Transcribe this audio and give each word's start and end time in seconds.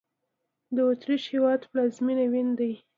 د 0.75 0.77
اوترېش 0.87 1.23
هېواد 1.33 1.61
پلازمېنه 1.71 2.25
وین 2.31 2.49
دی 2.59 2.73